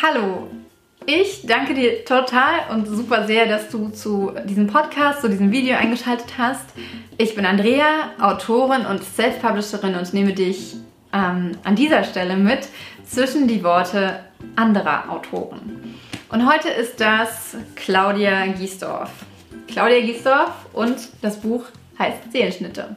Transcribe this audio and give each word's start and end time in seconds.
Hallo, 0.00 0.48
ich 1.06 1.44
danke 1.44 1.74
dir 1.74 2.04
total 2.04 2.70
und 2.70 2.86
super 2.86 3.26
sehr, 3.26 3.46
dass 3.46 3.68
du 3.68 3.88
zu 3.88 4.32
diesem 4.44 4.68
Podcast, 4.68 5.22
zu 5.22 5.28
diesem 5.28 5.50
Video 5.50 5.76
eingeschaltet 5.76 6.34
hast. 6.38 6.66
Ich 7.16 7.34
bin 7.34 7.44
Andrea, 7.44 8.12
Autorin 8.20 8.86
und 8.86 9.02
Self-Publisherin 9.02 9.96
und 9.96 10.14
nehme 10.14 10.34
dich 10.34 10.76
ähm, 11.12 11.58
an 11.64 11.74
dieser 11.74 12.04
Stelle 12.04 12.36
mit 12.36 12.68
zwischen 13.04 13.48
die 13.48 13.64
Worte 13.64 14.20
anderer 14.54 15.10
Autoren. 15.10 15.96
Und 16.28 16.48
heute 16.48 16.68
ist 16.68 17.00
das 17.00 17.56
Claudia 17.74 18.46
Giesdorf. 18.46 19.10
Claudia 19.66 20.00
Giesdorf 20.02 20.52
und 20.74 20.96
das 21.22 21.40
Buch 21.40 21.64
heißt 21.98 22.30
Seelenschnitte. 22.30 22.94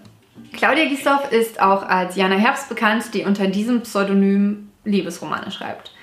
Claudia 0.54 0.86
Giesdorf 0.86 1.32
ist 1.32 1.60
auch 1.60 1.82
als 1.82 2.16
Jana 2.16 2.36
Herbst 2.36 2.70
bekannt, 2.70 3.06
die 3.16 3.24
unter 3.24 3.48
diesem 3.48 3.82
Pseudonym 3.82 4.70
Liebesromane 4.84 5.50
schreibt. 5.50 5.94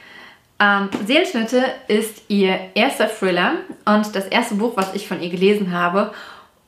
Ähm, 0.60 0.90
Seelenschnitte 1.06 1.64
ist 1.86 2.22
ihr 2.28 2.58
erster 2.74 3.08
Thriller 3.08 3.52
und 3.84 4.14
das 4.14 4.26
erste 4.26 4.56
Buch, 4.56 4.72
was 4.76 4.94
ich 4.94 5.06
von 5.06 5.22
ihr 5.22 5.30
gelesen 5.30 5.72
habe. 5.72 6.12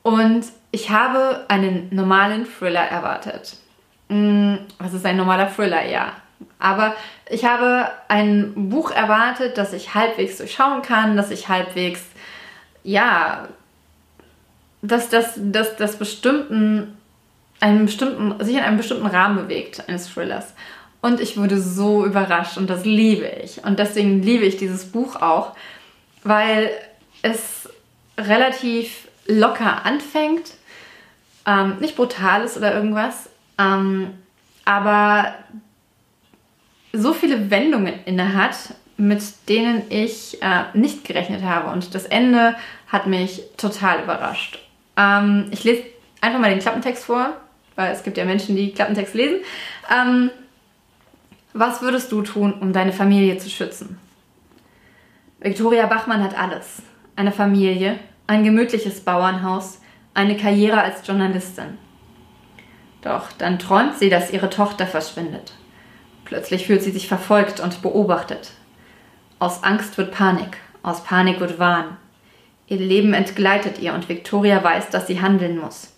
Und 0.01 0.45
ich 0.71 0.89
habe 0.89 1.45
einen 1.49 1.89
normalen 1.91 2.45
Thriller 2.45 2.81
erwartet. 2.81 3.57
Hm, 4.09 4.59
was 4.79 4.93
ist 4.93 5.05
ein 5.05 5.17
normaler 5.17 5.53
Thriller? 5.53 5.85
Ja. 5.85 6.13
Aber 6.57 6.95
ich 7.29 7.45
habe 7.45 7.89
ein 8.07 8.69
Buch 8.69 8.91
erwartet, 8.91 9.57
das 9.57 9.73
ich 9.73 9.93
halbwegs 9.93 10.37
durchschauen 10.37 10.81
kann, 10.81 11.17
das 11.17 11.31
ich 11.31 11.49
halbwegs, 11.49 12.01
ja, 12.83 13.47
dass 14.81 15.09
das, 15.09 15.33
das, 15.37 15.75
das 15.75 15.97
bestimmten, 15.97 16.97
einen 17.59 17.85
bestimmten, 17.85 18.43
sich 18.43 18.55
in 18.55 18.63
einem 18.63 18.77
bestimmten 18.77 19.05
Rahmen 19.05 19.37
bewegt, 19.37 19.87
eines 19.87 20.11
Thrillers. 20.11 20.53
Und 21.01 21.19
ich 21.19 21.37
wurde 21.37 21.59
so 21.59 22.05
überrascht 22.05 22.57
und 22.57 22.69
das 22.69 22.85
liebe 22.85 23.25
ich. 23.43 23.63
Und 23.63 23.79
deswegen 23.79 24.21
liebe 24.21 24.45
ich 24.45 24.57
dieses 24.57 24.85
Buch 24.85 25.15
auch, 25.15 25.55
weil 26.23 26.69
es 27.23 27.67
relativ 28.17 29.07
locker 29.25 29.85
anfängt, 29.85 30.53
ähm, 31.47 31.77
nicht 31.79 31.95
brutal 31.95 32.43
ist 32.43 32.57
oder 32.57 32.73
irgendwas, 32.73 33.29
ähm, 33.57 34.11
aber 34.63 35.33
so 36.93 37.13
viele 37.13 37.49
Wendungen 37.49 37.93
inne 38.05 38.35
hat, 38.35 38.55
mit 38.97 39.21
denen 39.49 39.83
ich 39.89 40.41
äh, 40.43 40.65
nicht 40.73 41.03
gerechnet 41.05 41.43
habe. 41.43 41.71
Und 41.71 41.95
das 41.95 42.05
Ende 42.05 42.55
hat 42.87 43.07
mich 43.07 43.41
total 43.57 44.03
überrascht. 44.03 44.59
Ähm, 44.97 45.47
ich 45.49 45.63
lese 45.63 45.83
einfach 46.19 46.39
mal 46.39 46.51
den 46.51 46.59
Klappentext 46.59 47.05
vor, 47.05 47.33
weil 47.75 47.91
es 47.91 48.03
gibt 48.03 48.17
ja 48.17 48.25
Menschen, 48.25 48.55
die 48.55 48.71
Klappentext 48.71 49.15
lesen. 49.15 49.39
Ähm, 49.89 50.29
was 51.53 51.81
würdest 51.81 52.11
du 52.11 52.21
tun, 52.21 52.53
um 52.53 52.73
deine 52.73 52.93
Familie 52.93 53.37
zu 53.37 53.49
schützen? 53.49 53.99
Victoria 55.39 55.87
Bachmann 55.87 56.23
hat 56.23 56.37
alles. 56.37 56.81
Eine 57.15 57.31
Familie, 57.31 57.99
ein 58.27 58.43
gemütliches 58.43 59.01
Bauernhaus, 59.01 59.81
eine 60.13 60.37
Karriere 60.37 60.81
als 60.81 61.05
Journalistin. 61.05 61.77
Doch 63.01 63.31
dann 63.31 63.59
träumt 63.59 63.97
sie, 63.97 64.09
dass 64.09 64.31
ihre 64.31 64.49
Tochter 64.49 64.85
verschwindet. 64.85 65.53
Plötzlich 66.25 66.67
fühlt 66.67 66.83
sie 66.83 66.91
sich 66.91 67.07
verfolgt 67.07 67.59
und 67.59 67.81
beobachtet. 67.81 68.51
Aus 69.39 69.63
Angst 69.63 69.97
wird 69.97 70.11
Panik, 70.11 70.57
aus 70.83 71.03
Panik 71.03 71.39
wird 71.39 71.59
Wahn. 71.59 71.97
Ihr 72.67 72.77
Leben 72.77 73.13
entgleitet 73.13 73.79
ihr 73.79 73.93
und 73.93 74.07
Victoria 74.07 74.63
weiß, 74.63 74.89
dass 74.91 75.07
sie 75.07 75.19
handeln 75.19 75.57
muss. 75.57 75.93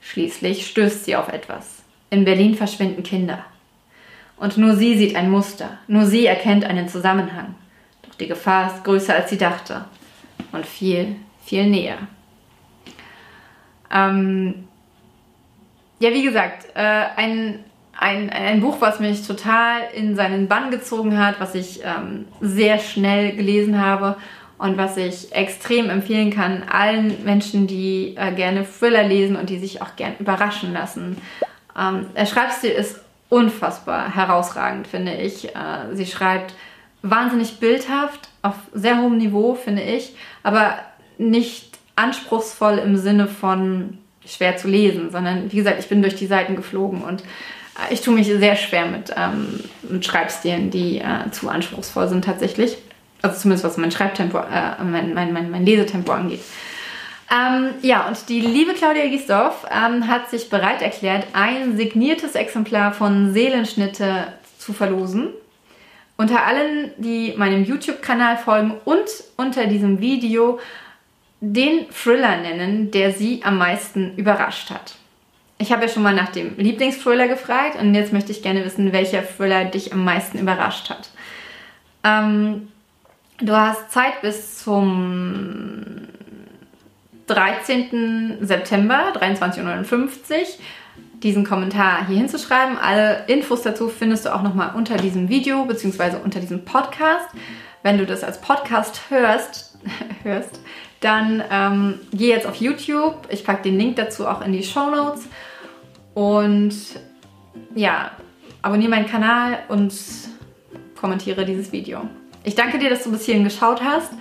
Schließlich 0.00 0.66
stößt 0.66 1.04
sie 1.04 1.16
auf 1.16 1.28
etwas. 1.28 1.82
In 2.10 2.24
Berlin 2.24 2.54
verschwinden 2.54 3.02
Kinder. 3.02 3.44
Und 4.36 4.58
nur 4.58 4.76
sie 4.76 4.96
sieht 4.96 5.16
ein 5.16 5.30
Muster, 5.30 5.78
nur 5.86 6.04
sie 6.04 6.26
erkennt 6.26 6.64
einen 6.64 6.88
Zusammenhang. 6.88 7.54
Doch 8.02 8.14
die 8.16 8.26
Gefahr 8.26 8.74
ist 8.74 8.84
größer, 8.84 9.14
als 9.14 9.30
sie 9.30 9.38
dachte. 9.38 9.84
Und 10.52 10.66
viel, 10.66 11.16
viel 11.44 11.66
näher. 11.66 11.98
Ähm 13.90 14.66
ja, 15.98 16.12
wie 16.12 16.22
gesagt, 16.22 16.66
äh, 16.74 17.04
ein, 17.16 17.64
ein, 17.98 18.28
ein 18.28 18.60
Buch, 18.60 18.80
was 18.80 19.00
mich 19.00 19.26
total 19.26 19.80
in 19.94 20.14
seinen 20.14 20.48
Bann 20.48 20.70
gezogen 20.70 21.18
hat, 21.18 21.40
was 21.40 21.54
ich 21.54 21.80
ähm, 21.82 22.26
sehr 22.40 22.78
schnell 22.78 23.34
gelesen 23.34 23.80
habe 23.80 24.16
und 24.58 24.76
was 24.76 24.98
ich 24.98 25.32
extrem 25.32 25.88
empfehlen 25.88 26.30
kann 26.30 26.64
allen 26.70 27.24
Menschen, 27.24 27.66
die 27.66 28.14
äh, 28.16 28.32
gerne 28.32 28.66
Thriller 28.66 29.04
lesen 29.04 29.36
und 29.36 29.48
die 29.48 29.58
sich 29.58 29.80
auch 29.80 29.96
gern 29.96 30.16
überraschen 30.18 30.74
lassen. 30.74 31.16
Ähm, 31.78 32.06
der 32.14 32.26
Schreibstil 32.26 32.70
ist 32.70 33.00
unfassbar 33.28 34.14
herausragend, 34.14 34.86
finde 34.86 35.14
ich. 35.14 35.48
Äh, 35.54 35.94
sie 35.94 36.06
schreibt 36.06 36.54
wahnsinnig 37.02 37.58
bildhaft, 37.58 38.28
auf 38.42 38.54
sehr 38.72 39.00
hohem 39.00 39.18
Niveau, 39.18 39.54
finde 39.54 39.82
ich, 39.82 40.14
aber 40.42 40.78
nicht 41.18 41.78
anspruchsvoll 41.96 42.78
im 42.78 42.96
Sinne 42.96 43.26
von 43.26 43.98
schwer 44.24 44.56
zu 44.56 44.68
lesen, 44.68 45.10
sondern 45.10 45.50
wie 45.52 45.56
gesagt, 45.56 45.78
ich 45.78 45.88
bin 45.88 46.02
durch 46.02 46.16
die 46.16 46.26
Seiten 46.26 46.56
geflogen 46.56 47.02
und 47.02 47.22
äh, 47.22 47.92
ich 47.92 48.00
tue 48.00 48.14
mich 48.14 48.26
sehr 48.26 48.56
schwer 48.56 48.86
mit, 48.86 49.12
ähm, 49.16 49.60
mit 49.88 50.04
Schreibstilen, 50.04 50.70
die 50.70 50.98
äh, 50.98 51.30
zu 51.30 51.48
anspruchsvoll 51.48 52.08
sind 52.08 52.24
tatsächlich. 52.24 52.76
Also 53.22 53.40
zumindest 53.40 53.64
was 53.64 53.76
mein 53.76 53.90
Schreibtempo, 53.90 54.38
äh, 54.38 54.82
mein, 54.84 55.14
mein, 55.14 55.32
mein, 55.32 55.50
mein 55.50 55.64
Lesetempo 55.64 56.12
angeht. 56.12 56.40
Ähm, 57.30 57.74
ja, 57.82 58.06
und 58.06 58.28
die 58.28 58.40
liebe 58.40 58.74
Claudia 58.74 59.06
Giesdorf 59.08 59.66
ähm, 59.70 60.06
hat 60.06 60.30
sich 60.30 60.48
bereit 60.48 60.80
erklärt, 60.80 61.26
ein 61.32 61.76
signiertes 61.76 62.36
Exemplar 62.36 62.92
von 62.92 63.32
Seelenschnitte 63.32 64.28
zu 64.58 64.72
verlosen. 64.72 65.30
Unter 66.16 66.44
allen, 66.44 66.92
die 66.98 67.34
meinem 67.36 67.64
YouTube-Kanal 67.64 68.38
folgen 68.38 68.74
und 68.84 69.06
unter 69.36 69.66
diesem 69.66 70.00
Video 70.00 70.60
den 71.40 71.90
Thriller 71.90 72.38
nennen, 72.38 72.90
der 72.90 73.12
sie 73.12 73.42
am 73.44 73.58
meisten 73.58 74.16
überrascht 74.16 74.70
hat. 74.70 74.94
Ich 75.58 75.72
habe 75.72 75.82
ja 75.82 75.88
schon 75.88 76.02
mal 76.02 76.14
nach 76.14 76.30
dem 76.30 76.56
Lieblingsthriller 76.56 77.28
gefragt 77.28 77.76
und 77.80 77.94
jetzt 77.94 78.12
möchte 78.12 78.32
ich 78.32 78.42
gerne 78.42 78.64
wissen, 78.64 78.92
welcher 78.92 79.22
Thriller 79.22 79.64
dich 79.64 79.92
am 79.92 80.04
meisten 80.04 80.38
überrascht 80.38 80.90
hat. 80.90 81.10
Ähm, 82.04 82.68
du 83.38 83.52
hast 83.54 83.90
Zeit 83.90 84.22
bis 84.22 84.58
zum 84.62 85.85
13. 87.26 88.38
September, 88.40 89.12
23.59 89.14 89.62
Uhr, 89.62 90.46
diesen 91.22 91.44
Kommentar 91.44 92.06
hier 92.06 92.18
hinzuschreiben. 92.18 92.78
Alle 92.78 93.24
Infos 93.26 93.62
dazu 93.62 93.88
findest 93.88 94.26
du 94.26 94.34
auch 94.34 94.42
nochmal 94.42 94.72
unter 94.74 94.96
diesem 94.96 95.28
Video 95.28 95.64
bzw. 95.64 96.16
unter 96.22 96.40
diesem 96.40 96.64
Podcast. 96.64 97.28
Wenn 97.82 97.98
du 97.98 98.06
das 98.06 98.24
als 98.24 98.40
Podcast 98.40 99.02
hörst, 99.10 99.78
hörst 100.22 100.60
dann 101.00 101.42
ähm, 101.50 102.00
geh 102.12 102.28
jetzt 102.28 102.46
auf 102.46 102.56
YouTube. 102.56 103.14
Ich 103.28 103.44
packe 103.44 103.62
den 103.62 103.78
Link 103.78 103.96
dazu 103.96 104.26
auch 104.26 104.44
in 104.44 104.52
die 104.52 104.62
Show 104.62 104.90
Notes. 104.90 105.26
Und 106.14 106.74
ja, 107.74 108.12
abonniere 108.62 108.90
meinen 108.90 109.06
Kanal 109.06 109.58
und 109.68 109.92
kommentiere 110.98 111.44
dieses 111.44 111.72
Video. 111.72 112.00
Ich 112.44 112.54
danke 112.54 112.78
dir, 112.78 112.88
dass 112.88 113.04
du 113.04 113.10
bis 113.10 113.24
hierhin 113.24 113.44
geschaut 113.44 113.82
hast 113.82 114.12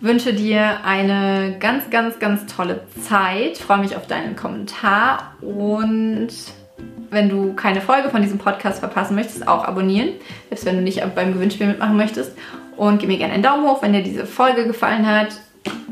wünsche 0.00 0.32
dir 0.32 0.84
eine 0.84 1.56
ganz, 1.58 1.90
ganz, 1.90 2.18
ganz 2.18 2.46
tolle 2.46 2.82
Zeit. 3.00 3.58
Freue 3.58 3.78
mich 3.78 3.96
auf 3.96 4.06
deinen 4.06 4.36
Kommentar 4.36 5.34
und 5.40 6.28
wenn 7.10 7.28
du 7.28 7.54
keine 7.54 7.80
Folge 7.80 8.10
von 8.10 8.22
diesem 8.22 8.38
Podcast 8.38 8.80
verpassen 8.80 9.14
möchtest, 9.14 9.46
auch 9.46 9.64
abonnieren, 9.64 10.10
selbst 10.48 10.66
wenn 10.66 10.76
du 10.76 10.82
nicht 10.82 11.02
beim 11.14 11.32
Gewinnspiel 11.32 11.68
mitmachen 11.68 11.96
möchtest. 11.96 12.32
Und 12.76 12.98
gib 12.98 13.08
mir 13.08 13.16
gerne 13.16 13.32
einen 13.34 13.42
Daumen 13.42 13.66
hoch, 13.66 13.80
wenn 13.82 13.92
dir 13.92 14.02
diese 14.02 14.26
Folge 14.26 14.66
gefallen 14.66 15.06
hat. 15.06 15.28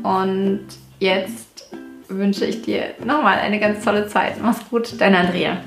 Und 0.03 0.65
jetzt 0.99 1.67
wünsche 2.07 2.45
ich 2.45 2.61
dir 2.61 2.93
nochmal 3.03 3.39
eine 3.39 3.59
ganz 3.59 3.83
tolle 3.83 4.07
Zeit. 4.07 4.35
Mach's 4.41 4.69
gut, 4.69 5.01
deine 5.01 5.17
Andrea. 5.17 5.57